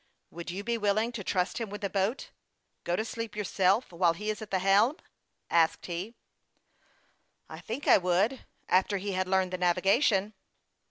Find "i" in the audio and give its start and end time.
7.49-7.59, 7.87-7.99